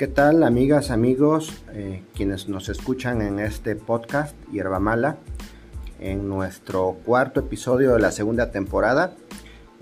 ¿Qué 0.00 0.08
tal 0.08 0.44
amigas, 0.44 0.90
amigos, 0.90 1.62
eh, 1.74 2.02
quienes 2.14 2.48
nos 2.48 2.70
escuchan 2.70 3.20
en 3.20 3.38
este 3.38 3.76
podcast 3.76 4.34
Hierba 4.50 4.80
Mala, 4.80 5.18
en 5.98 6.26
nuestro 6.26 6.96
cuarto 7.04 7.40
episodio 7.40 7.92
de 7.92 8.00
la 8.00 8.10
segunda 8.10 8.50
temporada? 8.50 9.14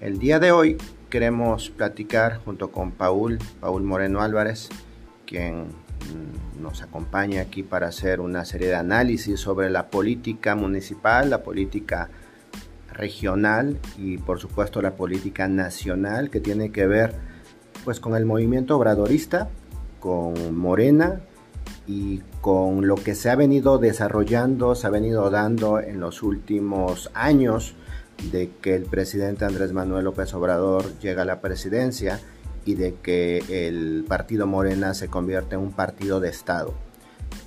El 0.01 0.19
día 0.19 0.41
de 0.41 0.51
hoy 0.51 0.77
queremos 1.09 1.71
platicar 1.71 2.39
junto 2.45 2.73
con 2.73 2.91
Paul, 2.91 3.39
Paul 3.61 3.85
Moreno 3.85 4.21
Álvarez, 4.21 4.71
quien 5.25 5.67
mm, 5.67 6.63
nos 6.63 6.83
acompaña 6.83 7.43
aquí 7.43 7.63
para 7.63 7.87
hacer 7.87 8.19
una 8.19 8.45
serie 8.45 8.67
de 8.67 8.75
análisis 8.75 9.39
sobre 9.39 9.71
la 9.71 9.87
política 9.87 10.57
municipal, 10.57 11.31
la 11.31 11.45
política 11.45 12.11
regional 12.93 13.79
y 13.97 14.19
por 14.19 14.41
supuesto 14.41 14.83
la 14.83 14.97
política 14.97 15.47
nacional 15.47 16.29
que 16.29 16.41
tiene 16.41 16.73
que 16.73 16.89
ver 16.89 17.15
pues 17.85 18.01
con 18.01 18.17
el 18.17 18.27
movimiento 18.27 18.77
obradorista 18.77 19.49
con 20.01 20.57
Morena 20.57 21.21
y 21.87 22.21
con 22.41 22.87
lo 22.87 22.97
que 22.97 23.15
se 23.15 23.31
ha 23.31 23.37
venido 23.37 23.79
desarrollando, 23.79 24.75
se 24.75 24.87
ha 24.87 24.91
venido 24.91 25.31
dando 25.31 25.81
en 25.81 26.01
los 26.01 26.23
últimos 26.23 27.11
años 27.15 27.75
de 28.33 28.51
que 28.61 28.75
el 28.75 28.85
presidente 28.85 29.45
Andrés 29.45 29.73
Manuel 29.73 30.05
López 30.05 30.33
Obrador 30.35 30.99
llega 31.01 31.23
a 31.23 31.25
la 31.25 31.41
presidencia 31.41 32.21
y 32.65 32.75
de 32.75 32.95
que 32.97 33.43
el 33.49 34.05
partido 34.07 34.47
Morena 34.47 34.93
se 34.95 35.09
convierte 35.09 35.55
en 35.55 35.63
un 35.63 35.73
partido 35.73 36.21
de 36.21 36.29
Estado. 36.29 36.75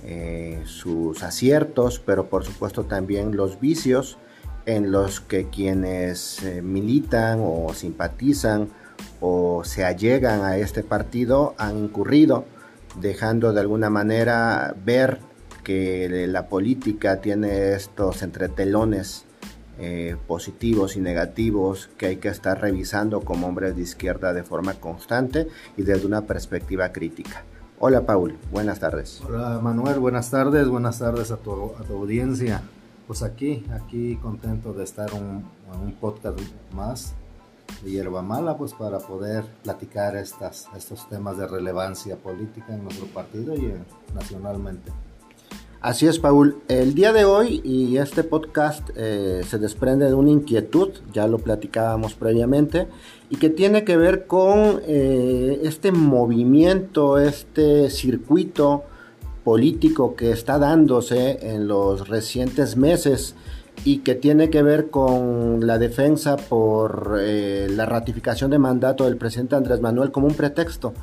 Eh, 0.04 0.60
sus 0.64 1.22
aciertos, 1.22 2.00
pero 2.04 2.28
por 2.28 2.44
supuesto 2.44 2.84
también 2.84 3.36
los 3.36 3.60
vicios 3.60 4.18
en 4.66 4.90
los 4.90 5.20
que 5.20 5.48
quienes 5.48 6.42
eh, 6.42 6.62
militan 6.62 7.40
o 7.40 7.72
simpatizan 7.74 8.68
o 9.20 9.62
se 9.64 9.84
allegan 9.84 10.42
a 10.42 10.56
este 10.56 10.82
partido 10.82 11.54
han 11.58 11.78
incurrido, 11.78 12.44
dejando 13.00 13.52
de 13.52 13.60
alguna 13.60 13.90
manera 13.90 14.74
ver 14.84 15.20
que 15.62 16.26
la 16.28 16.48
política 16.48 17.20
tiene 17.20 17.72
estos 17.74 18.22
entretelones 18.22 19.24
eh, 19.78 20.16
positivos 20.26 20.96
y 20.96 21.00
negativos 21.00 21.88
que 21.96 22.06
hay 22.06 22.16
que 22.16 22.28
estar 22.28 22.60
revisando 22.60 23.20
como 23.20 23.46
hombres 23.46 23.76
de 23.76 23.82
izquierda 23.82 24.32
de 24.32 24.42
forma 24.42 24.74
constante 24.74 25.48
y 25.76 25.82
desde 25.82 26.06
una 26.06 26.22
perspectiva 26.22 26.92
crítica. 26.92 27.44
Hola 27.78 28.04
Paul, 28.04 28.36
buenas 28.50 28.80
tardes. 28.80 29.22
Hola 29.26 29.58
Manuel, 29.62 29.98
buenas 29.98 30.30
tardes, 30.30 30.68
buenas 30.68 30.98
tardes 30.98 31.30
a 31.30 31.36
tu, 31.36 31.72
audiencia. 31.90 32.62
Pues 33.06 33.22
aquí, 33.22 33.64
aquí 33.72 34.16
contento 34.16 34.72
de 34.72 34.84
estar 34.84 35.10
en 35.10 35.44
un 35.80 35.92
podcast 35.94 36.38
más 36.72 37.14
de 37.82 37.90
hierba 37.90 38.22
mala, 38.22 38.56
pues 38.56 38.72
para 38.74 38.98
poder 38.98 39.44
platicar 39.62 40.16
estas, 40.16 40.68
estos 40.76 41.08
temas 41.08 41.36
de 41.38 41.46
relevancia 41.46 42.16
política 42.16 42.74
en 42.74 42.84
nuestro 42.84 43.06
partido 43.06 43.54
y 43.54 43.72
nacionalmente. 44.14 44.92
Así 45.82 46.06
es, 46.06 46.20
Paul. 46.20 46.58
El 46.68 46.94
día 46.94 47.12
de 47.12 47.24
hoy 47.24 47.60
y 47.64 47.96
este 47.96 48.22
podcast 48.22 48.88
eh, 48.94 49.42
se 49.44 49.58
desprende 49.58 50.06
de 50.06 50.14
una 50.14 50.30
inquietud, 50.30 50.90
ya 51.12 51.26
lo 51.26 51.40
platicábamos 51.40 52.14
previamente, 52.14 52.86
y 53.30 53.36
que 53.36 53.50
tiene 53.50 53.82
que 53.82 53.96
ver 53.96 54.28
con 54.28 54.80
eh, 54.86 55.60
este 55.64 55.90
movimiento, 55.90 57.18
este 57.18 57.90
circuito 57.90 58.84
político 59.42 60.14
que 60.14 60.30
está 60.30 60.56
dándose 60.60 61.38
en 61.42 61.66
los 61.66 62.08
recientes 62.08 62.76
meses 62.76 63.34
y 63.84 63.98
que 63.98 64.14
tiene 64.14 64.50
que 64.50 64.62
ver 64.62 64.90
con 64.90 65.66
la 65.66 65.78
defensa 65.78 66.36
por 66.36 67.18
eh, 67.20 67.66
la 67.70 67.86
ratificación 67.86 68.50
de 68.50 68.58
mandato 68.58 69.04
del 69.04 69.16
presidente 69.16 69.56
Andrés 69.56 69.80
Manuel 69.80 70.12
como 70.12 70.28
un 70.28 70.34
pretexto, 70.34 70.94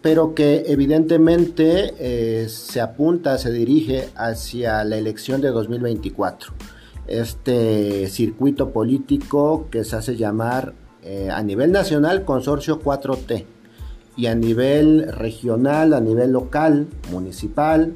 pero 0.00 0.34
que 0.34 0.64
evidentemente 0.68 1.94
eh, 1.98 2.48
se 2.48 2.80
apunta, 2.80 3.36
se 3.38 3.50
dirige 3.50 4.08
hacia 4.14 4.84
la 4.84 4.96
elección 4.96 5.40
de 5.40 5.48
2024. 5.48 6.52
Este 7.06 8.08
circuito 8.08 8.70
político 8.70 9.66
que 9.70 9.82
se 9.84 9.96
hace 9.96 10.16
llamar 10.16 10.74
eh, 11.02 11.28
a 11.32 11.42
nivel 11.42 11.72
nacional 11.72 12.24
Consorcio 12.24 12.80
4T 12.80 13.44
y 14.16 14.26
a 14.26 14.34
nivel 14.34 15.10
regional, 15.12 15.94
a 15.94 16.00
nivel 16.00 16.30
local, 16.30 16.86
municipal, 17.10 17.94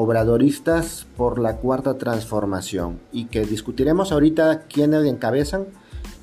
obradoristas 0.00 1.08
por 1.16 1.40
la 1.40 1.56
cuarta 1.56 1.98
transformación 1.98 3.00
y 3.10 3.24
que 3.24 3.44
discutiremos 3.44 4.12
ahorita 4.12 4.60
quiénes 4.68 5.04
encabezan 5.04 5.66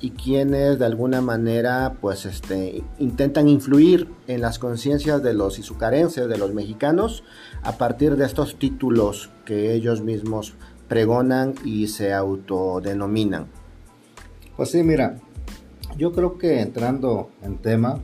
y 0.00 0.12
quienes 0.12 0.78
de 0.78 0.86
alguna 0.86 1.20
manera 1.20 1.98
pues 2.00 2.24
este 2.24 2.82
intentan 2.98 3.48
influir 3.48 4.08
en 4.28 4.40
las 4.40 4.58
conciencias 4.58 5.22
de 5.22 5.34
los 5.34 5.58
izucarenses, 5.58 6.26
de 6.26 6.38
los 6.38 6.54
mexicanos 6.54 7.22
a 7.62 7.72
partir 7.72 8.16
de 8.16 8.24
estos 8.24 8.58
títulos 8.58 9.28
que 9.44 9.74
ellos 9.74 10.00
mismos 10.00 10.54
pregonan 10.88 11.52
y 11.62 11.88
se 11.88 12.14
autodenominan. 12.14 13.46
Pues 14.56 14.70
sí, 14.70 14.82
mira, 14.82 15.18
yo 15.98 16.12
creo 16.12 16.38
que 16.38 16.60
entrando 16.62 17.28
en 17.42 17.58
tema, 17.58 18.00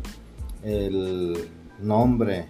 el 0.62 1.49
nombre 1.81 2.49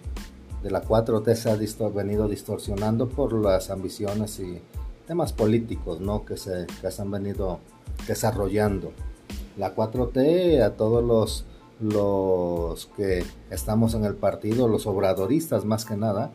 de 0.63 0.71
la 0.71 0.81
4T 0.81 1.35
se 1.35 1.51
ha 1.51 1.89
venido 1.89 2.27
distorsionando 2.27 3.09
por 3.09 3.33
las 3.33 3.69
ambiciones 3.69 4.39
y 4.39 4.61
temas 5.05 5.33
políticos 5.33 5.99
¿no? 5.99 6.25
que, 6.25 6.37
se, 6.37 6.65
que 6.81 6.89
se 6.89 7.01
han 7.01 7.11
venido 7.11 7.59
desarrollando. 8.07 8.91
La 9.57 9.75
4T 9.75 10.63
a 10.63 10.71
todos 10.71 11.03
los, 11.03 11.45
los 11.81 12.85
que 12.95 13.25
estamos 13.51 13.93
en 13.93 14.05
el 14.05 14.15
partido, 14.15 14.67
los 14.67 14.87
obradoristas 14.87 15.65
más 15.65 15.85
que 15.85 15.97
nada, 15.97 16.31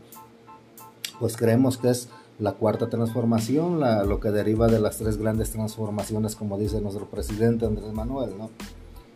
pues 1.18 1.36
creemos 1.36 1.78
que 1.78 1.90
es 1.90 2.08
la 2.38 2.52
cuarta 2.52 2.88
transformación, 2.88 3.80
lo 4.08 4.20
que 4.20 4.30
deriva 4.30 4.68
de 4.68 4.78
las 4.78 4.98
tres 4.98 5.16
grandes 5.16 5.50
transformaciones, 5.50 6.36
como 6.36 6.56
dice 6.58 6.80
nuestro 6.80 7.06
presidente 7.06 7.66
Andrés 7.66 7.92
Manuel, 7.92 8.36
¿no? 8.38 8.50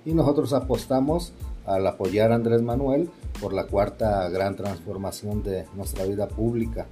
Y 0.05 0.15
nosotros 0.15 0.53
apostamos 0.53 1.33
al 1.65 1.87
apoyar 1.87 2.33
a 2.33 2.35
Andrés 2.35 2.63
Manuel 2.63 3.09
por 3.41 3.53
la 3.53 3.67
cuarta 3.67 4.29
gran 4.29 4.57
transformación 4.57 5.43
de 5.43 5.67
nuestra 5.75 6.05
vida 6.05 6.29
pública, 6.29 6.87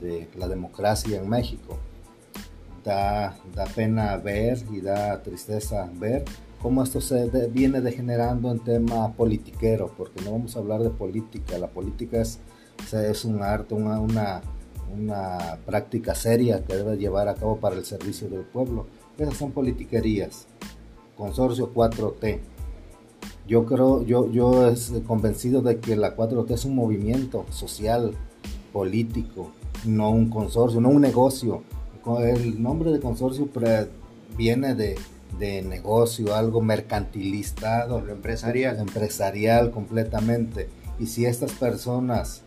de 0.00 0.28
la 0.36 0.48
democracia 0.48 1.20
en 1.20 1.28
México. 1.28 1.78
Da, 2.84 3.36
da 3.54 3.66
pena 3.66 4.16
ver 4.16 4.58
y 4.72 4.80
da 4.80 5.22
tristeza 5.22 5.90
ver 5.98 6.24
cómo 6.62 6.82
esto 6.82 7.00
se 7.00 7.28
viene 7.48 7.80
degenerando 7.80 8.50
en 8.50 8.60
tema 8.60 9.12
politiquero, 9.12 9.92
porque 9.96 10.22
no 10.22 10.32
vamos 10.32 10.56
a 10.56 10.60
hablar 10.60 10.82
de 10.82 10.90
política, 10.90 11.58
la 11.58 11.68
política 11.68 12.20
es, 12.20 12.40
es 12.92 13.24
un 13.24 13.42
arte, 13.42 13.74
una, 13.74 14.00
una, 14.00 14.40
una 14.92 15.58
práctica 15.66 16.14
seria 16.14 16.64
que 16.64 16.76
debe 16.76 16.96
llevar 16.96 17.28
a 17.28 17.34
cabo 17.34 17.58
para 17.58 17.76
el 17.76 17.84
servicio 17.84 18.28
del 18.28 18.42
pueblo. 18.42 18.86
Esas 19.18 19.36
son 19.36 19.52
politiquerías. 19.52 20.46
Consorcio 21.20 21.74
4T, 21.74 22.40
yo 23.46 23.66
creo, 23.66 24.02
yo, 24.06 24.30
yo 24.32 24.68
estoy 24.68 25.02
convencido 25.02 25.60
de 25.60 25.78
que 25.78 25.94
la 25.94 26.16
4T 26.16 26.50
es 26.52 26.64
un 26.64 26.74
movimiento 26.74 27.44
social, 27.50 28.14
político, 28.72 29.50
no 29.84 30.08
un 30.08 30.30
consorcio, 30.30 30.80
no 30.80 30.88
un 30.88 31.02
negocio. 31.02 31.62
El 32.20 32.62
nombre 32.62 32.90
de 32.90 33.00
consorcio 33.00 33.50
viene 34.34 34.74
de, 34.74 34.96
de 35.38 35.60
negocio, 35.60 36.34
algo 36.34 36.62
mercantilistado, 36.62 37.98
empresarial. 38.08 38.78
Empresarial 38.78 39.72
completamente. 39.72 40.70
Y 40.98 41.06
si 41.06 41.26
estas 41.26 41.52
personas 41.52 42.44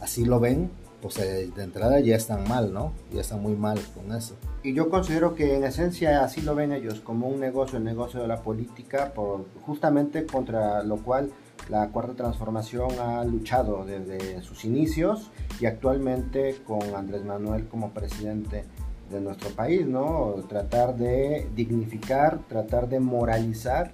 así 0.00 0.24
lo 0.24 0.40
ven, 0.40 0.68
pues 1.06 1.18
eh, 1.18 1.52
de 1.54 1.62
entrada 1.62 2.00
ya 2.00 2.16
están 2.16 2.48
mal, 2.48 2.72
¿no? 2.72 2.92
Ya 3.12 3.20
están 3.20 3.40
muy 3.40 3.54
mal 3.54 3.78
con 3.94 4.12
eso. 4.12 4.34
Y 4.64 4.74
yo 4.74 4.90
considero 4.90 5.36
que 5.36 5.54
en 5.54 5.62
esencia 5.62 6.24
así 6.24 6.40
lo 6.40 6.56
ven 6.56 6.72
ellos, 6.72 6.98
como 6.98 7.28
un 7.28 7.38
negocio, 7.38 7.78
el 7.78 7.84
negocio 7.84 8.20
de 8.20 8.26
la 8.26 8.42
política, 8.42 9.12
por, 9.14 9.46
justamente 9.62 10.26
contra 10.26 10.82
lo 10.82 10.96
cual 10.96 11.30
la 11.68 11.90
cuarta 11.90 12.14
transformación 12.14 12.90
ha 12.98 13.22
luchado 13.22 13.84
desde 13.84 14.42
sus 14.42 14.64
inicios 14.64 15.30
y 15.60 15.66
actualmente 15.66 16.56
con 16.66 16.82
Andrés 16.96 17.24
Manuel 17.24 17.68
como 17.68 17.90
presidente 17.90 18.64
de 19.08 19.20
nuestro 19.20 19.50
país, 19.50 19.86
¿no? 19.86 20.34
Tratar 20.48 20.96
de 20.96 21.48
dignificar, 21.54 22.40
tratar 22.48 22.88
de 22.88 22.98
moralizar 22.98 23.92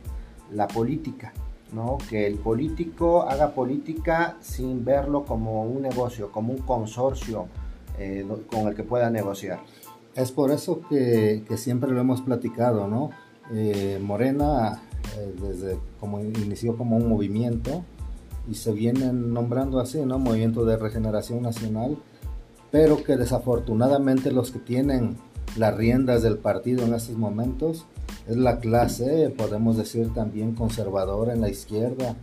la 0.50 0.67
política. 0.67 1.35
¿No? 1.73 1.99
Que 2.09 2.27
el 2.27 2.37
político 2.37 3.23
haga 3.23 3.55
política 3.55 4.37
sin 4.41 4.85
verlo 4.85 5.25
como 5.25 5.65
un 5.65 5.83
negocio, 5.83 6.31
como 6.31 6.53
un 6.53 6.61
consorcio 6.61 7.47
eh, 7.99 8.27
con 8.51 8.69
el 8.69 8.75
que 8.75 8.83
pueda 8.83 9.11
negociar. 9.11 9.61
Es 10.15 10.31
por 10.31 10.51
eso 10.51 10.81
que, 10.89 11.45
siempre 11.57 11.91
lo 11.91 12.01
hemos 12.01 12.21
platicado, 12.21 12.87
¿no? 12.87 13.11
Eh, 13.53 13.99
Morena 14.03 14.83
eh, 15.19 15.35
desde 15.41 15.79
como 15.99 16.21
inició 16.21 16.77
como 16.77 16.97
un 16.97 17.09
movimiento 17.09 17.83
y 18.49 18.55
se 18.55 18.73
vienen 18.73 19.33
nombrando 19.33 19.81
así, 19.81 20.05
¿no? 20.05 20.19
Movimiento 20.19 20.65
de 20.65 20.77
Regeneración 20.77 21.43
Nacional, 21.43 21.97
pero 22.71 23.03
que 23.03 23.17
desafortunadamente 23.17 24.33
los 24.33 24.51
que 24.51 24.59
tienen 24.59 25.17
las 25.57 25.77
riendas 25.77 26.23
del 26.23 26.39
partido 26.39 26.85
en 26.85 26.95
estos 26.95 27.17
momentos 27.17 27.87
es 28.26 28.37
la 28.37 28.59
clase, 28.59 29.32
podemos 29.37 29.76
decir 29.76 30.12
también 30.14 30.55
conservadora 30.55 31.32
en 31.32 31.41
la 31.41 31.49
izquierda, 31.49 32.17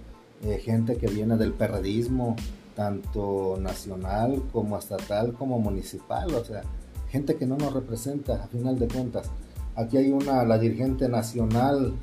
eh, 0.43 0.59
gente 0.63 0.97
que 0.97 1.07
viene 1.07 1.37
del 1.37 1.53
perredismo, 1.53 2.35
tanto 2.75 3.57
nacional 3.59 4.41
como 4.53 4.77
estatal 4.77 5.33
como 5.33 5.59
municipal, 5.59 6.33
o 6.33 6.45
sea, 6.45 6.63
gente 7.09 7.35
que 7.35 7.45
no 7.45 7.57
nos 7.57 7.73
representa 7.73 8.43
a 8.43 8.47
final 8.47 8.79
de 8.79 8.87
cuentas. 8.87 9.29
Aquí 9.75 9.97
hay 9.97 10.11
una, 10.11 10.45
la 10.45 10.57
dirigente 10.57 11.09
nacional 11.09 11.93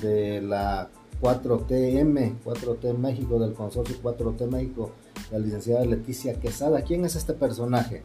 de 0.00 0.40
la 0.40 0.88
4TM, 1.20 2.36
4T 2.44 2.96
México, 2.96 3.38
del 3.38 3.52
consorcio 3.52 3.96
4T 4.02 4.48
México, 4.50 4.92
la 5.30 5.38
licenciada 5.38 5.84
Leticia 5.84 6.34
Quesada. 6.34 6.82
¿Quién 6.82 7.04
es 7.04 7.14
este 7.14 7.32
personaje? 7.32 8.02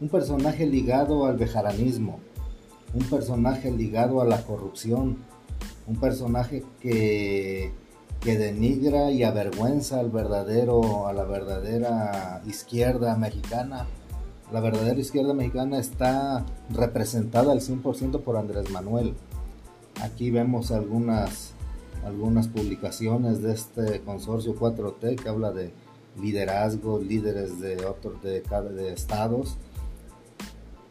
Un 0.00 0.08
personaje 0.08 0.66
ligado 0.66 1.26
al 1.26 1.36
bejaranismo, 1.36 2.20
un 2.94 3.04
personaje 3.04 3.70
ligado 3.70 4.20
a 4.20 4.24
la 4.24 4.42
corrupción, 4.42 5.18
un 5.86 5.96
personaje 5.96 6.64
que, 6.80 7.72
que 8.20 8.38
denigra 8.38 9.10
y 9.10 9.24
avergüenza 9.24 10.00
al 10.00 10.10
verdadero, 10.10 11.08
a 11.08 11.12
la 11.12 11.24
verdadera 11.24 12.42
izquierda 12.46 13.16
mexicana. 13.16 13.86
La 14.52 14.60
verdadera 14.60 15.00
izquierda 15.00 15.34
mexicana 15.34 15.78
está 15.78 16.46
representada 16.70 17.52
al 17.52 17.60
100% 17.60 18.20
por 18.22 18.36
Andrés 18.36 18.70
Manuel. 18.70 19.14
Aquí 20.00 20.30
vemos 20.30 20.70
algunas, 20.70 21.52
algunas 22.04 22.46
publicaciones 22.46 23.42
de 23.42 23.52
este 23.52 24.00
consorcio 24.02 24.54
4T 24.54 25.16
que 25.16 25.28
habla 25.28 25.50
de 25.50 25.72
liderazgo, 26.20 27.00
líderes 27.00 27.60
de 27.60 27.76
de, 28.22 28.42
de 28.74 28.92
estados 28.92 29.56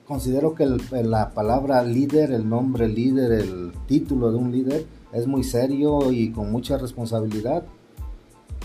considero 0.05 0.55
que 0.55 0.65
la 0.65 1.31
palabra 1.31 1.83
líder, 1.83 2.31
el 2.31 2.47
nombre 2.47 2.87
líder, 2.87 3.31
el 3.31 3.71
título 3.87 4.31
de 4.31 4.37
un 4.37 4.51
líder 4.51 4.85
es 5.11 5.27
muy 5.27 5.43
serio 5.43 6.11
y 6.11 6.31
con 6.31 6.51
mucha 6.51 6.77
responsabilidad. 6.77 7.63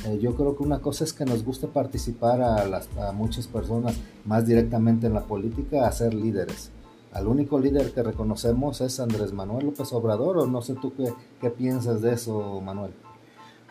Eh, 0.07 0.19
yo 0.21 0.35
creo 0.35 0.57
que 0.57 0.63
una 0.63 0.81
cosa 0.81 1.05
es 1.05 1.13
que 1.13 1.25
nos 1.25 1.45
guste 1.45 1.67
participar 1.67 2.41
a, 2.41 2.67
las, 2.67 2.89
a 2.97 3.13
muchas 3.13 3.47
personas 3.47 3.97
más 4.25 4.47
directamente 4.47 5.07
en 5.07 5.15
la 5.15 5.25
política 5.25 5.87
a 5.87 5.93
ser 5.93 6.15
líderes. 6.15 6.71
Al 7.13 7.27
único 7.27 7.59
líder 7.59 7.93
que 7.93 8.03
reconocemos 8.03 8.81
es 8.81 9.01
Andrés 9.01 9.33
Manuel 9.33 9.67
López 9.67 9.93
Obrador, 9.93 10.39
o 10.39 10.47
no 10.47 10.63
sé 10.63 10.75
tú 10.75 10.93
qué, 10.95 11.13
qué 11.41 11.51
piensas 11.51 12.03
de 12.03 12.13
eso, 12.13 12.61
Manuel. 12.61 12.93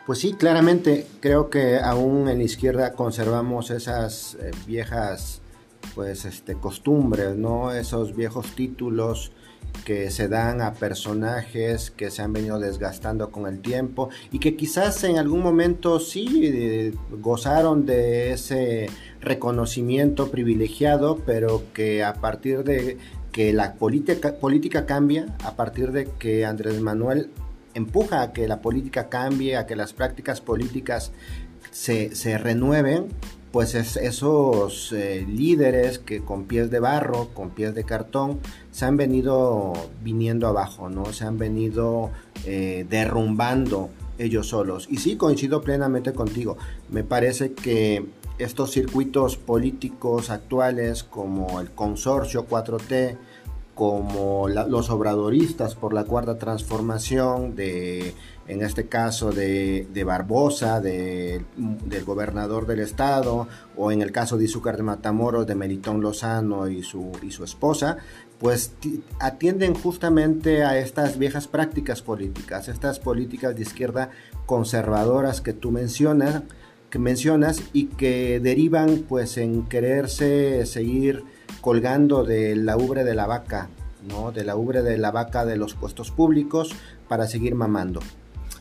Pues 0.06 0.18
sí, 0.20 0.32
claramente 0.32 1.06
creo 1.20 1.50
que 1.50 1.78
aún 1.78 2.28
en 2.28 2.38
la 2.38 2.44
izquierda 2.44 2.94
conservamos 2.94 3.70
esas 3.70 4.36
eh, 4.40 4.50
viejas 4.66 5.40
pues 5.94 6.24
este 6.24 6.54
costumbres, 6.54 7.36
¿no? 7.36 7.72
Esos 7.72 8.14
viejos 8.14 8.54
títulos 8.54 9.32
que 9.84 10.10
se 10.10 10.28
dan 10.28 10.60
a 10.60 10.74
personajes 10.74 11.90
que 11.90 12.10
se 12.10 12.22
han 12.22 12.32
venido 12.32 12.58
desgastando 12.58 13.30
con 13.30 13.46
el 13.46 13.60
tiempo 13.60 14.08
y 14.32 14.38
que 14.38 14.56
quizás 14.56 15.02
en 15.04 15.18
algún 15.18 15.42
momento 15.42 16.00
sí 16.00 16.40
eh, 16.44 16.94
gozaron 17.10 17.86
de 17.86 18.32
ese 18.32 18.88
reconocimiento 19.20 20.30
privilegiado, 20.30 21.18
pero 21.24 21.62
que 21.72 22.04
a 22.04 22.14
partir 22.14 22.64
de 22.64 22.98
que 23.32 23.52
la 23.52 23.74
política, 23.74 24.36
política 24.36 24.86
cambia, 24.86 25.36
a 25.44 25.54
partir 25.54 25.92
de 25.92 26.06
que 26.06 26.44
Andrés 26.44 26.80
Manuel 26.80 27.30
empuja 27.74 28.22
a 28.22 28.32
que 28.32 28.48
la 28.48 28.60
política 28.60 29.08
cambie, 29.08 29.56
a 29.56 29.66
que 29.66 29.76
las 29.76 29.92
prácticas 29.92 30.40
políticas 30.40 31.12
se, 31.70 32.14
se 32.14 32.38
renueven, 32.38 33.08
pues 33.58 33.74
esos 33.74 34.92
eh, 34.92 35.26
líderes 35.28 35.98
que 35.98 36.20
con 36.20 36.44
pies 36.44 36.70
de 36.70 36.78
barro, 36.78 37.30
con 37.34 37.50
pies 37.50 37.74
de 37.74 37.82
cartón, 37.82 38.38
se 38.70 38.84
han 38.84 38.96
venido 38.96 39.72
viniendo 40.00 40.46
abajo, 40.46 40.88
¿no? 40.88 41.06
Se 41.06 41.24
han 41.24 41.38
venido 41.38 42.12
eh, 42.44 42.86
derrumbando 42.88 43.90
ellos 44.16 44.46
solos. 44.46 44.86
Y 44.88 44.98
sí, 44.98 45.16
coincido 45.16 45.60
plenamente 45.60 46.12
contigo. 46.12 46.56
Me 46.88 47.02
parece 47.02 47.54
que 47.54 48.06
estos 48.38 48.70
circuitos 48.70 49.36
políticos 49.36 50.30
actuales 50.30 51.02
como 51.02 51.60
el 51.60 51.72
consorcio 51.72 52.46
4T, 52.46 53.16
como 53.78 54.48
los 54.48 54.90
obradoristas 54.90 55.76
por 55.76 55.94
la 55.94 56.02
cuarta 56.02 56.36
transformación, 56.36 57.54
de, 57.54 58.12
en 58.48 58.62
este 58.62 58.88
caso 58.88 59.30
de, 59.30 59.86
Barbosa, 60.04 60.80
del 60.80 61.44
gobernador 62.04 62.66
del 62.66 62.80
estado, 62.80 63.46
o 63.76 63.92
en 63.92 64.02
el 64.02 64.10
caso 64.10 64.36
de 64.36 64.46
Izúcar 64.46 64.78
de 64.78 64.82
Matamoros, 64.82 65.46
de 65.46 65.54
Melitón 65.54 66.00
Lozano 66.00 66.66
y 66.66 66.82
su, 66.82 67.12
y 67.22 67.30
su 67.30 67.44
esposa, 67.44 67.98
pues 68.40 68.72
atienden 69.20 69.74
justamente 69.74 70.64
a 70.64 70.76
estas 70.76 71.16
viejas 71.16 71.46
prácticas 71.46 72.02
políticas, 72.02 72.66
estas 72.66 72.98
políticas 72.98 73.54
de 73.54 73.62
izquierda 73.62 74.10
conservadoras 74.46 75.40
que 75.40 75.52
tú 75.52 75.70
mencionas, 75.70 76.42
que 76.90 76.98
mencionas 76.98 77.62
y 77.72 77.84
que 77.86 78.40
derivan 78.40 79.04
pues 79.08 79.38
en 79.38 79.66
quererse 79.66 80.66
seguir 80.66 81.37
colgando 81.60 82.24
de 82.24 82.56
la 82.56 82.76
ubre 82.76 83.04
de 83.04 83.14
la 83.14 83.26
vaca, 83.26 83.68
¿no? 84.08 84.32
De 84.32 84.44
la 84.44 84.56
ubre 84.56 84.82
de 84.82 84.98
la 84.98 85.10
vaca 85.10 85.44
de 85.44 85.56
los 85.56 85.74
puestos 85.74 86.10
públicos 86.10 86.70
para 87.08 87.26
seguir 87.26 87.54
mamando. 87.54 88.00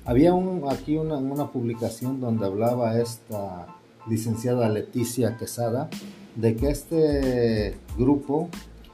Había 0.06 0.34
un, 0.34 0.64
aquí 0.72 0.98
una, 0.98 1.52
publicación 1.52 2.22
donde 2.22 2.46
hablaba 2.46 2.98
esta 2.98 3.68
licenciada 4.08 4.70
Leticia 4.70 5.36
Quesada 5.38 5.90
de 6.36 6.56
que 6.56 6.70
este 6.70 7.78
grupo, 7.98 8.48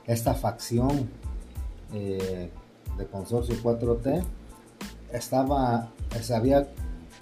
esta 0.08 0.34
facción 0.34 1.10
eh, 1.94 2.50
de 2.98 3.06
Consorcio 3.06 3.56
4T, 3.62 4.24
estaba, 5.12 5.92
se 6.20 6.36
había 6.36 6.68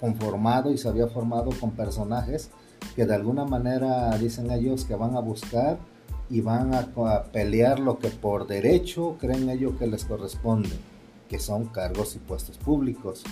conformado 0.00 0.72
y 0.72 0.78
se 0.78 0.88
había 0.88 1.06
formado 1.08 1.50
con 1.60 1.72
personajes 1.72 2.50
que 2.96 3.06
de 3.06 3.14
alguna 3.14 3.44
manera 3.44 4.16
dicen 4.18 4.50
ellos 4.50 4.84
que 4.84 4.94
van 4.94 5.16
a 5.16 5.20
buscar 5.20 5.78
y 6.32 6.40
van 6.40 6.72
a, 6.72 6.88
pelear 7.30 7.78
lo 7.78 7.98
que 7.98 8.08
por 8.08 8.46
derecho 8.46 9.18
creen 9.20 9.50
ellos 9.50 9.74
que 9.78 9.86
les 9.86 10.06
corresponde, 10.06 10.70
que 11.28 11.38
son 11.38 11.66
cargos 11.66 12.16
y 12.16 12.20
puestos 12.20 12.56
públicos. 12.56 13.22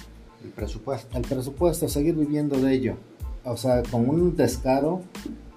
El 0.44 0.50
presupuesto. 0.50 1.16
El 1.16 1.22
presupuesto, 1.22 1.88
seguir 1.88 2.14
viviendo 2.14 2.60
de 2.60 2.74
ello. 2.74 2.96
O 3.42 3.56
sea, 3.56 3.82
con 3.90 4.06
un 4.10 4.36
descaro, 4.36 5.00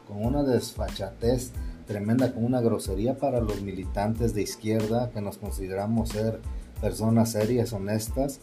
con 0.08 0.26
una 0.26 0.44
desfachatez 0.44 1.52
tremenda, 1.86 2.34
con 2.34 2.46
una 2.46 2.62
grosería 2.62 3.18
para 3.18 3.42
los 3.42 3.62
militantes 3.62 4.34
de 4.34 4.42
izquierda 4.42 5.12
que 5.14 5.20
nos 5.20 5.38
consideramos 5.38 6.12
ser 6.12 6.40
personas 6.80 7.34
serias, 7.34 7.74
honestas 7.74 8.40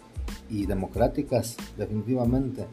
y 0.51 0.67
democráticas, 0.67 1.57
definitivamente. 1.79 2.67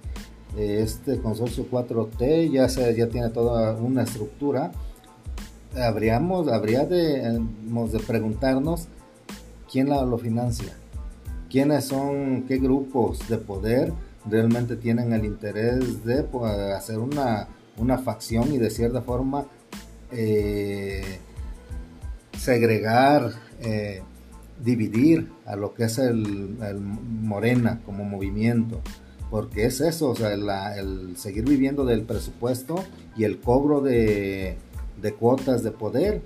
Este 0.57 1.21
consorcio 1.21 1.67
4T 1.71 2.51
ya, 2.51 2.67
se, 2.67 2.93
ya 2.97 3.07
tiene 3.07 3.29
toda 3.29 3.75
una 3.75 4.03
estructura 4.03 4.73
habríamos, 5.81 6.47
habría 6.47 6.85
de, 6.85 7.41
preguntarnos 8.05 8.87
quién 9.71 9.89
la, 9.89 10.03
lo 10.03 10.17
financia, 10.17 10.73
quiénes 11.49 11.85
son, 11.85 12.43
qué 12.47 12.57
grupos 12.57 13.27
de 13.27 13.37
poder 13.37 13.93
realmente 14.29 14.75
tienen 14.75 15.13
el 15.13 15.25
interés 15.25 16.03
de 16.03 16.23
pues, 16.23 16.51
hacer 16.51 16.99
una, 16.99 17.47
una, 17.77 17.97
facción 17.97 18.53
y 18.53 18.57
de 18.57 18.69
cierta 18.69 19.01
forma 19.01 19.45
eh, 20.11 21.19
segregar, 22.37 23.31
eh, 23.61 24.01
dividir 24.63 25.29
a 25.45 25.55
lo 25.55 25.73
que 25.73 25.85
es 25.85 25.97
el, 25.97 26.57
Morena 27.21 27.81
como 27.85 28.03
movimiento 28.03 28.81
porque 29.29 29.65
es 29.65 29.81
eso, 29.81 30.09
o 30.09 30.15
sea, 30.15 30.33
el, 30.33 31.17
seguir 31.17 31.43
viviendo 31.43 31.85
del 31.85 32.03
presupuesto 32.03 32.83
y 33.17 33.25
el 33.25 33.39
cobro 33.39 33.81
de, 33.81 34.57
de 35.01 35.13
cuotas 35.13 35.63
de 35.63 35.71
poder. 35.71 36.21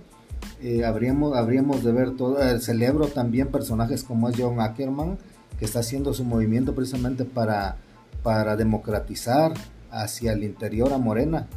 Eh, 0.62 0.86
habríamos, 0.86 1.36
habríamos 1.36 1.84
de 1.84 1.92
ver 1.92 2.16
todo, 2.16 2.42
el 2.42 2.62
celebro 2.62 3.08
también 3.08 3.50
personajes 3.50 4.04
como 4.04 4.30
es 4.30 4.36
John 4.38 4.60
Ackerman, 4.60 5.18
que 5.60 5.66
está 5.66 5.80
haciendo 5.80 6.14
su 6.14 6.24
movimiento 6.24 6.74
precisamente 6.74 7.26
para, 7.26 7.78
para 8.24 8.56
democratizar 8.56 9.54
hacia 9.92 10.34
el 10.34 10.44
interior 10.44 10.94
a 10.94 10.98
Morena, 10.98 11.48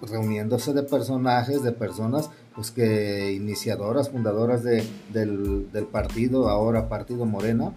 reuniéndose 0.00 0.72
de 0.72 0.82
personajes, 0.82 1.62
de 1.62 1.72
personas 1.72 2.30
pues 2.54 2.70
que 2.70 3.32
iniciadoras, 3.32 4.10
fundadoras 4.10 4.62
de, 4.62 4.84
del 5.12 5.86
partido, 5.90 6.48
ahora 6.48 6.88
Partido 6.88 7.24
Morena, 7.24 7.72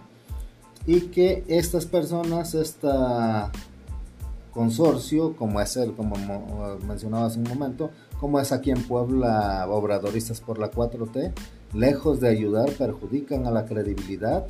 y 0.86 1.02
que 1.02 1.44
estas 1.48 1.86
personas, 1.86 2.54
esta 2.54 3.52
consorcio, 4.56 5.36
como 5.36 5.60
es 5.60 5.76
el, 5.76 5.94
como 5.94 6.16
mencionaba 6.88 7.26
hace 7.26 7.40
un 7.40 7.50
momento, 7.50 7.92
como 8.22 8.40
es 8.40 8.54
aquí 8.54 8.72
en 8.72 8.82
Puebla, 8.84 9.68
Obradoristas 9.70 10.40
por 10.40 10.60
la 10.60 10.72
4T, 10.72 11.34
lejos 11.74 12.22
de 12.22 12.30
ayudar, 12.30 12.72
perjudican 12.72 13.46
a 13.48 13.52
la 13.52 13.66
credibilidad 13.66 14.46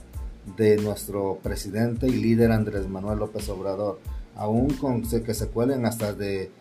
de 0.58 0.78
nuestro 0.78 1.40
presidente 1.42 2.06
y 2.08 2.12
líder 2.12 2.52
Andrés 2.52 2.88
Manuel 2.88 3.18
López 3.18 3.50
Obrador, 3.50 4.00
aún 4.36 4.70
con 4.76 5.02
que 5.02 5.34
se 5.34 5.48
cuelen 5.48 5.88
hasta 5.88 6.14
de, 6.14 6.52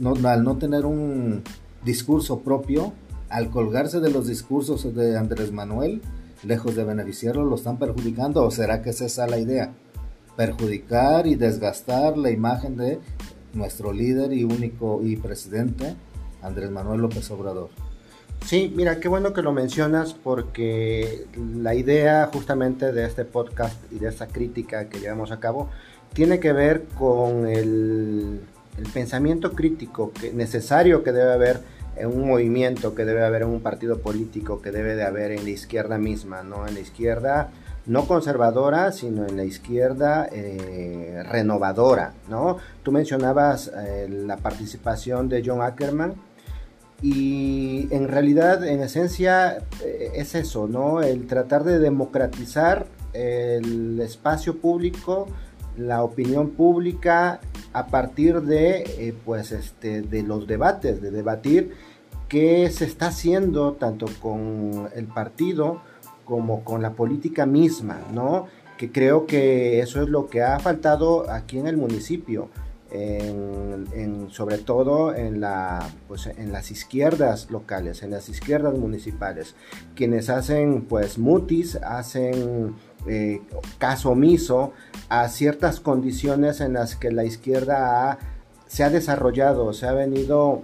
no, 0.00 0.14
al 0.28 0.42
no 0.42 0.58
tener 0.58 0.84
un 0.84 1.44
discurso 1.84 2.40
propio, 2.40 2.92
al 3.28 3.50
colgarse 3.50 4.00
de 4.00 4.10
los 4.10 4.26
discursos 4.26 4.92
de 4.96 5.16
Andrés 5.16 5.52
Manuel, 5.52 6.02
lejos 6.42 6.74
de 6.74 6.82
beneficiarlo, 6.82 7.44
lo 7.44 7.54
están 7.54 7.78
perjudicando, 7.78 8.42
o 8.42 8.50
será 8.50 8.82
que 8.82 8.90
es 8.90 9.00
esa 9.00 9.28
la 9.28 9.38
idea, 9.38 9.74
perjudicar 10.36 11.26
y 11.26 11.34
desgastar 11.34 12.16
la 12.16 12.30
imagen 12.30 12.76
de 12.76 12.98
nuestro 13.52 13.92
líder 13.92 14.32
y 14.32 14.44
único 14.44 15.00
y 15.02 15.16
presidente, 15.16 15.94
Andrés 16.42 16.70
Manuel 16.70 17.00
López 17.00 17.30
Obrador. 17.30 17.70
Sí, 18.44 18.72
mira, 18.74 19.00
qué 19.00 19.08
bueno 19.08 19.32
que 19.32 19.42
lo 19.42 19.52
mencionas 19.52 20.14
porque 20.14 21.26
la 21.36 21.74
idea 21.74 22.28
justamente 22.32 22.90
de 22.92 23.04
este 23.04 23.24
podcast 23.24 23.76
y 23.92 23.98
de 23.98 24.08
esta 24.08 24.26
crítica 24.28 24.88
que 24.88 24.98
llevamos 24.98 25.30
a 25.30 25.40
cabo 25.40 25.68
tiene 26.14 26.40
que 26.40 26.52
ver 26.52 26.84
con 26.98 27.46
el, 27.46 28.40
pensamiento 28.94 29.52
crítico 29.52 30.10
que, 30.12 30.32
necesario 30.32 31.02
que 31.02 31.12
debe 31.12 31.32
haber 31.32 31.60
en 31.96 32.06
un 32.06 32.26
movimiento, 32.26 32.94
que 32.94 33.04
debe 33.04 33.24
haber 33.24 33.42
en 33.42 33.48
un 33.48 33.60
partido 33.60 33.98
político, 33.98 34.62
que 34.62 34.70
debe 34.70 34.96
de 34.96 35.04
haber 35.04 35.32
en 35.32 35.44
la 35.44 35.50
izquierda 35.50 35.98
misma, 35.98 36.42
¿no? 36.42 36.66
En 36.66 36.74
la 36.74 36.80
izquierda 36.80 37.50
no 37.86 38.06
conservadora, 38.06 38.92
sino 38.92 39.26
en 39.26 39.36
la 39.36 39.44
izquierda 39.44 40.28
eh, 40.30 41.22
renovadora, 41.30 42.12
¿no? 42.28 42.58
Tú 42.82 42.92
mencionabas 42.92 43.70
eh, 43.74 44.08
la 44.08 44.36
participación 44.36 45.28
de 45.28 45.42
John 45.44 45.62
Ackerman 45.62 46.14
y 47.02 47.88
en 47.90 48.08
realidad, 48.08 48.66
en 48.66 48.82
esencia, 48.82 49.58
eh, 49.82 50.12
es 50.14 50.34
eso, 50.34 50.68
¿no? 50.68 51.02
El 51.02 51.26
tratar 51.26 51.64
de 51.64 51.78
democratizar 51.78 52.86
el 53.14 53.98
espacio 54.00 54.58
público, 54.58 55.26
la 55.76 56.04
opinión 56.04 56.50
pública 56.50 57.40
a 57.72 57.86
partir 57.86 58.42
de, 58.42 59.14
pues, 59.24 59.52
este, 59.52 60.02
de 60.02 60.22
los 60.22 60.46
debates, 60.46 61.00
de 61.00 61.10
debatir 61.10 61.72
qué 62.28 62.70
se 62.70 62.84
está 62.84 63.08
haciendo 63.08 63.72
tanto 63.72 64.06
con 64.20 64.88
el 64.94 65.06
partido, 65.06 65.80
como 66.30 66.62
con 66.62 66.80
la 66.80 66.92
política 66.92 67.44
misma, 67.44 67.98
¿no? 68.14 68.46
Que 68.78 68.92
creo 68.92 69.26
que 69.26 69.80
eso 69.80 70.00
es 70.00 70.08
lo 70.08 70.28
que 70.28 70.42
ha 70.42 70.60
faltado 70.60 71.28
aquí 71.28 71.58
en 71.58 71.66
el 71.66 71.76
municipio, 71.76 72.50
en, 72.92 74.28
sobre 74.30 74.58
todo 74.58 75.12
en, 75.12 75.40
la, 75.40 75.84
pues, 76.06 76.30
las 76.38 76.70
izquierdas 76.70 77.50
locales, 77.50 78.04
en 78.04 78.12
las 78.12 78.28
izquierdas 78.28 78.78
municipales, 78.78 79.56
quienes 79.96 80.30
hacen 80.30 80.82
pues 80.82 81.18
mutis, 81.18 81.74
hacen 81.82 82.76
eh, 83.08 83.42
caso 83.78 84.10
omiso 84.10 84.72
a 85.08 85.28
ciertas 85.28 85.80
condiciones 85.80 86.60
en 86.60 86.74
las 86.74 86.94
que 86.94 87.10
la 87.10 87.24
izquierda 87.24 88.18
se 88.68 88.84
ha 88.84 88.90
desarrollado, 88.90 89.72
se 89.72 89.88
ha 89.88 89.92
venido 89.92 90.62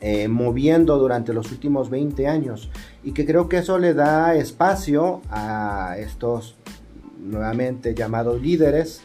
eh, 0.00 0.28
moviendo 0.28 0.96
durante 0.98 1.32
los 1.32 1.50
últimos 1.50 1.90
20 1.90 2.28
años 2.28 2.70
y 3.02 3.12
que 3.12 3.26
creo 3.26 3.48
que 3.48 3.58
eso 3.58 3.78
le 3.78 3.94
da 3.94 4.36
espacio 4.36 5.22
a 5.30 5.96
estos 5.98 6.56
nuevamente 7.18 7.94
llamados 7.94 8.40
líderes 8.40 9.02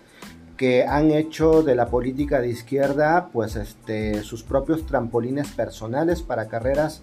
que 0.56 0.86
han 0.86 1.12
hecho 1.12 1.64
de 1.64 1.76
la 1.76 1.88
política 1.88 2.40
de 2.42 2.50
izquierda 2.50 3.30
pues 3.34 3.56
este, 3.56 4.22
sus 4.22 4.44
propios 4.44 4.86
trampolines 4.86 5.48
personales 5.48 6.22
para 6.22 6.48
carreras 6.48 7.02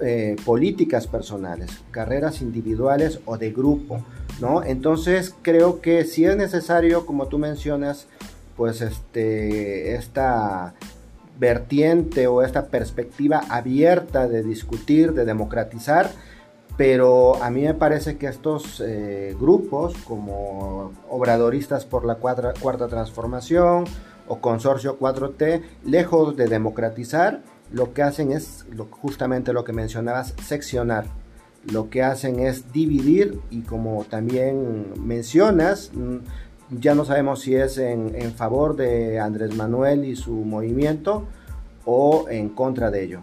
eh, 0.00 0.36
políticas 0.44 1.06
personales, 1.06 1.70
carreras 1.90 2.42
individuales 2.42 3.20
o 3.24 3.38
de 3.38 3.50
grupo, 3.50 4.04
¿no? 4.40 4.62
Entonces 4.62 5.34
creo 5.42 5.80
que 5.80 6.04
si 6.04 6.26
es 6.26 6.36
necesario, 6.36 7.06
como 7.06 7.28
tú 7.28 7.38
mencionas, 7.38 8.06
pues 8.56 8.82
este, 8.82 9.94
esta 9.94 10.74
vertiente 11.38 12.26
o 12.26 12.42
esta 12.42 12.66
perspectiva 12.66 13.42
abierta 13.48 14.28
de 14.28 14.42
discutir, 14.42 15.12
de 15.12 15.24
democratizar, 15.24 16.10
pero 16.76 17.42
a 17.42 17.50
mí 17.50 17.62
me 17.62 17.74
parece 17.74 18.16
que 18.18 18.26
estos 18.26 18.82
eh, 18.84 19.34
grupos 19.38 19.94
como 20.04 20.92
obradoristas 21.08 21.84
por 21.84 22.04
la 22.04 22.16
cuarta, 22.16 22.52
cuarta 22.60 22.86
transformación 22.86 23.84
o 24.28 24.40
consorcio 24.40 24.98
4T, 24.98 25.62
lejos 25.84 26.36
de 26.36 26.48
democratizar, 26.48 27.40
lo 27.72 27.94
que 27.94 28.02
hacen 28.02 28.32
es 28.32 28.66
justamente 28.90 29.52
lo 29.52 29.64
que 29.64 29.72
mencionabas, 29.72 30.34
seccionar. 30.42 31.06
Lo 31.72 31.90
que 31.90 32.02
hacen 32.02 32.38
es 32.38 32.72
dividir 32.72 33.40
y 33.50 33.62
como 33.62 34.04
también 34.04 34.92
mencionas, 35.04 35.90
ya 36.70 36.94
no 36.94 37.04
sabemos 37.04 37.40
si 37.40 37.54
es 37.54 37.78
en, 37.78 38.32
favor 38.32 38.76
de 38.76 39.20
Andrés 39.20 39.54
Manuel 39.54 40.04
y 40.04 40.16
su 40.16 40.32
movimiento 40.32 41.24
o 41.84 42.26
en 42.28 42.48
contra 42.48 42.90
de 42.90 43.04
ello. 43.04 43.20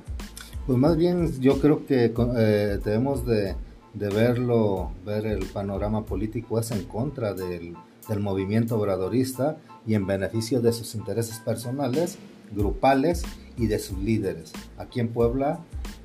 Pues 0.66 0.78
más 0.78 0.96
bien 0.96 1.42
yo 1.42 1.60
creo 1.60 1.86
que 1.86 2.14
eh, 2.16 2.80
debemos 2.84 3.26
de, 3.26 3.56
verlo, 3.94 4.92
ver 5.06 5.26
el 5.26 5.46
panorama 5.48 6.06
político 6.06 6.60
es 6.60 6.72
en 6.72 6.84
contra 6.86 7.34
del, 7.34 7.76
movimiento 8.20 8.78
obradorista 8.78 9.58
y 9.88 9.96
en 9.96 10.06
beneficio 10.06 10.62
de 10.62 10.74
sus 10.74 10.94
intereses 10.96 11.40
personales, 11.40 12.18
grupales 12.52 13.24
y 13.58 13.68
de 13.68 13.80
sus 13.80 13.98
líderes. 13.98 14.52
Aquí 14.78 15.00
en 15.00 15.10
Puebla, 15.10 15.60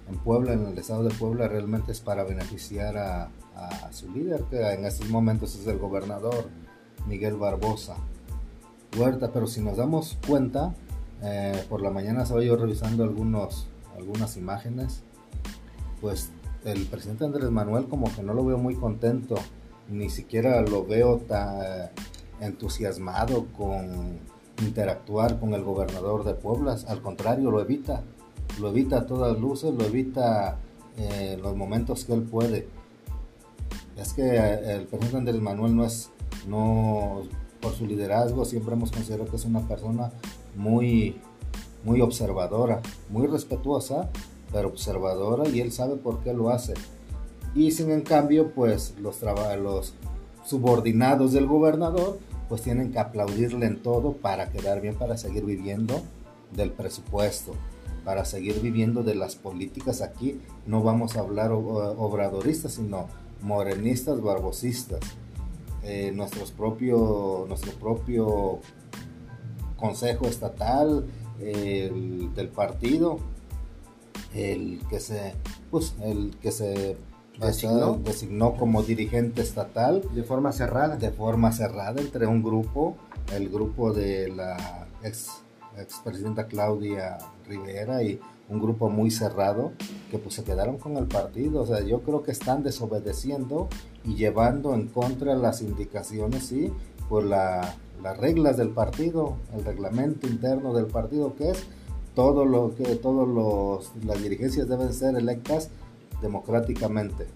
en 0.08 0.16
Puebla, 0.18 0.52
en 0.52 0.66
el 0.66 0.78
estado 0.78 1.02
de 1.02 1.14
Puebla, 1.14 1.48
realmente 1.48 1.92
es 1.92 2.00
para 2.00 2.22
beneficiar 2.24 2.96
a, 2.96 3.30
a 3.56 3.92
su 3.92 4.10
líder, 4.12 4.42
que 4.50 4.60
en 4.60 4.84
estos 4.84 5.08
momentos 5.10 5.56
es 5.56 5.66
el 5.66 5.78
gobernador 5.78 6.48
Miguel 7.06 7.36
Barbosa 7.36 7.96
Huerta, 8.96 9.30
pero 9.32 9.46
si 9.46 9.60
nos 9.60 9.76
damos 9.76 10.18
cuenta, 10.26 10.74
eh, 11.22 11.64
por 11.68 11.82
la 11.82 11.90
mañana 11.90 12.22
estaba 12.22 12.42
yo 12.42 12.56
revisando 12.56 13.04
algunos, 13.04 13.66
algunas 13.96 14.36
imágenes, 14.36 15.02
pues 16.00 16.30
el 16.64 16.86
presidente 16.86 17.24
Andrés 17.24 17.50
Manuel 17.50 17.86
como 17.86 18.12
que 18.14 18.22
no 18.22 18.34
lo 18.34 18.44
veo 18.44 18.58
muy 18.58 18.74
contento, 18.74 19.36
ni 19.88 20.10
siquiera 20.10 20.60
lo 20.62 20.86
veo 20.86 21.18
tan 21.18 21.90
entusiasmado 22.40 23.46
con 23.56 24.18
interactuar 24.62 25.38
con 25.38 25.54
el 25.54 25.62
gobernador 25.62 26.24
de 26.24 26.34
Puebla, 26.34 26.76
al 26.88 27.02
contrario, 27.02 27.50
lo 27.50 27.60
evita, 27.60 28.02
lo 28.60 28.68
evita 28.70 28.98
a 28.98 29.06
todas 29.06 29.38
luces, 29.38 29.72
lo 29.74 29.84
evita 29.84 30.58
en 30.96 31.12
eh, 31.12 31.38
los 31.40 31.54
momentos 31.54 32.04
que 32.04 32.14
él 32.14 32.22
puede. 32.22 32.68
Es 33.96 34.12
que 34.12 34.22
eh, 34.22 34.74
el 34.74 34.86
presidente 34.86 35.18
Andrés 35.18 35.40
Manuel 35.40 35.76
no 35.76 35.84
es 35.84 36.10
no 36.46 37.22
por 37.60 37.72
su 37.74 37.86
liderazgo 37.86 38.44
siempre 38.44 38.74
hemos 38.74 38.92
considerado 38.92 39.28
que 39.28 39.36
es 39.36 39.44
una 39.44 39.66
persona 39.66 40.12
muy 40.54 41.16
muy 41.84 42.00
observadora, 42.00 42.82
muy 43.08 43.26
respetuosa, 43.26 44.10
pero 44.52 44.68
observadora 44.68 45.48
y 45.48 45.60
él 45.60 45.72
sabe 45.72 45.96
por 45.96 46.20
qué 46.20 46.32
lo 46.32 46.50
hace. 46.50 46.74
Y 47.54 47.70
sin 47.70 47.90
en 47.90 48.02
cambio, 48.02 48.52
pues 48.52 48.94
los, 49.00 49.22
los 49.22 49.94
subordinados 50.44 51.32
del 51.32 51.46
gobernador 51.46 52.18
pues 52.48 52.62
tienen 52.62 52.92
que 52.92 52.98
aplaudirle 52.98 53.66
en 53.66 53.82
todo 53.82 54.12
para 54.12 54.50
quedar 54.50 54.80
bien, 54.80 54.94
para 54.94 55.18
seguir 55.18 55.44
viviendo 55.44 56.00
del 56.54 56.72
presupuesto, 56.72 57.52
para 58.04 58.24
seguir 58.24 58.60
viviendo 58.60 59.02
de 59.02 59.14
las 59.14 59.36
políticas. 59.36 60.00
Aquí 60.00 60.40
no 60.66 60.82
vamos 60.82 61.16
a 61.16 61.20
hablar 61.20 61.52
obradoristas, 61.52 62.74
sino 62.74 63.06
morenistas, 63.42 64.22
barbosistas. 64.22 65.00
Eh, 65.90 66.12
nuestros 66.14 66.50
propio, 66.50 67.46
nuestro 67.48 67.72
propio 67.72 68.60
consejo 69.78 70.26
estatal 70.26 71.06
del 71.38 72.48
partido, 72.54 73.20
el 74.34 74.82
que 74.90 75.00
se, 75.00 75.32
pues, 75.70 75.94
el 76.02 76.36
que 76.42 76.52
se 76.52 76.98
designó. 77.40 78.54
como 78.58 78.82
dirigente 78.82 79.40
estatal. 79.40 80.02
De 80.14 80.24
forma 80.24 80.52
cerrada. 80.52 80.96
De 80.96 81.10
forma 81.10 81.52
cerrada 81.52 82.02
entre 82.02 82.26
un 82.26 82.42
grupo, 82.42 82.98
el 83.34 83.48
grupo 83.48 83.94
de 83.94 84.28
la 84.28 84.88
ex, 85.02 85.40
ex 85.78 86.02
presidenta 86.04 86.48
Claudia 86.48 87.16
Rivera 87.46 88.02
y 88.02 88.20
un 88.50 88.60
grupo 88.60 88.90
muy 88.90 89.10
cerrado 89.10 89.72
que 90.10 90.18
pues 90.18 90.34
se 90.34 90.44
quedaron 90.44 90.76
con 90.76 90.98
el 90.98 91.06
partido. 91.06 91.62
O 91.62 91.66
sea, 91.66 91.80
yo 91.80 92.02
creo 92.02 92.22
que 92.22 92.32
están 92.32 92.62
desobedeciendo 92.62 93.68
y 94.04 94.14
llevando 94.14 94.74
en 94.74 94.86
contra 94.88 95.34
las 95.34 95.62
indicaciones 95.62 96.52
y 96.52 96.72
por 97.08 97.24
la, 97.24 97.74
las 98.02 98.16
reglas 98.18 98.56
del 98.56 98.70
partido, 98.70 99.36
el 99.56 99.64
reglamento 99.64 100.26
interno 100.26 100.74
del 100.74 100.86
partido 100.86 101.34
que 101.36 101.50
es 101.50 101.64
todo 102.14 102.44
lo 102.44 102.74
que 102.74 102.96
todos 102.96 103.28
los 103.28 104.04
las 104.04 104.22
dirigencias 104.22 104.68
deben 104.68 104.92
ser 104.92 105.16
electas 105.16 105.70
democráticamente 106.20 107.26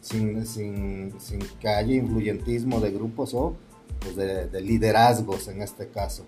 sin, 0.00 0.46
sin, 0.46 1.12
sin 1.20 1.40
que 1.60 1.68
haya 1.68 1.94
influyentismo 1.94 2.80
de 2.80 2.90
grupos 2.90 3.34
o 3.34 3.54
pues 4.00 4.16
de, 4.16 4.60
liderazgos 4.60 5.48
en 5.48 5.62
este 5.62 5.88
caso. 5.88 6.24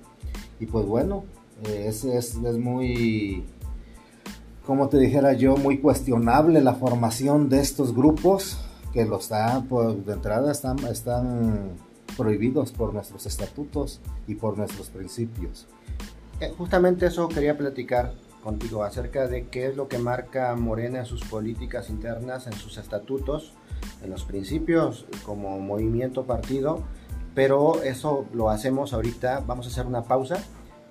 Y 0.60 0.66
pues 0.66 0.86
bueno 0.86 1.24
eh, 1.66 1.86
es, 1.88 2.04
es, 2.04 2.36
es 2.36 2.56
muy 2.56 3.44
como 4.66 4.88
te 4.88 4.98
dijera 4.98 5.34
yo, 5.34 5.56
muy 5.56 5.78
cuestionable 5.78 6.62
la 6.62 6.74
formación 6.74 7.48
de 7.50 7.60
estos 7.60 7.94
grupos 7.94 8.58
que 8.94 9.04
los 9.04 9.24
están, 9.24 9.66
pues, 9.66 10.06
de 10.06 10.12
entrada 10.12 10.52
están, 10.52 10.78
están 10.86 11.72
prohibidos 12.16 12.70
por 12.70 12.94
nuestros 12.94 13.26
estatutos 13.26 14.00
y 14.28 14.36
por 14.36 14.56
nuestros 14.56 14.88
principios. 14.88 15.66
Eh, 16.40 16.54
justamente 16.56 17.06
eso 17.06 17.28
quería 17.28 17.58
platicar 17.58 18.14
contigo 18.42 18.84
acerca 18.84 19.26
de 19.26 19.48
qué 19.48 19.66
es 19.66 19.76
lo 19.76 19.88
que 19.88 19.98
marca 19.98 20.54
Morena 20.54 21.00
en 21.00 21.06
sus 21.06 21.24
políticas 21.24 21.90
internas, 21.90 22.46
en 22.46 22.52
sus 22.52 22.78
estatutos, 22.78 23.52
en 24.02 24.10
los 24.10 24.24
principios 24.24 25.06
como 25.24 25.58
movimiento 25.58 26.24
partido, 26.24 26.84
pero 27.34 27.82
eso 27.82 28.26
lo 28.32 28.48
hacemos 28.48 28.92
ahorita, 28.92 29.42
vamos 29.44 29.66
a 29.66 29.70
hacer 29.70 29.86
una 29.86 30.04
pausa 30.04 30.36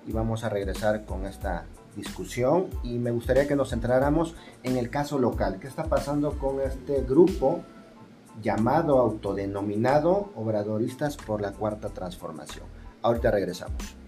y 0.06 0.12
vamos 0.12 0.44
a 0.44 0.50
regresar 0.50 1.06
con 1.06 1.24
esta 1.24 1.64
discusión 1.96 2.66
y 2.82 2.98
me 2.98 3.12
gustaría 3.12 3.48
que 3.48 3.56
nos 3.56 3.70
centráramos 3.70 4.34
en 4.62 4.76
el 4.76 4.90
caso 4.90 5.18
local. 5.18 5.58
¿Qué 5.58 5.68
está 5.68 5.84
pasando 5.84 6.32
con 6.38 6.60
este 6.60 7.02
grupo 7.02 7.62
llamado 8.42 8.98
autodenominado 8.98 10.30
Obradoristas 10.34 11.16
por 11.16 11.40
la 11.40 11.52
Cuarta 11.52 11.88
Transformación? 11.88 12.66
Ahorita 13.02 13.30
regresamos. 13.30 14.03